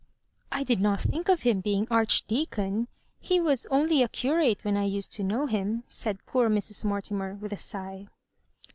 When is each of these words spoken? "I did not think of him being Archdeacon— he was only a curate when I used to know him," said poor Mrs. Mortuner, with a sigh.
"I 0.51 0.63
did 0.63 0.81
not 0.81 0.99
think 0.99 1.29
of 1.29 1.43
him 1.43 1.61
being 1.61 1.87
Archdeacon— 1.91 2.87
he 3.29 3.39
was 3.39 3.67
only 3.67 4.01
a 4.01 4.07
curate 4.09 4.57
when 4.65 4.75
I 4.75 4.85
used 4.85 5.11
to 5.13 5.23
know 5.23 5.45
him," 5.45 5.83
said 5.87 6.25
poor 6.25 6.49
Mrs. 6.49 6.83
Mortuner, 6.83 7.35
with 7.35 7.53
a 7.53 7.57
sigh. 7.57 8.07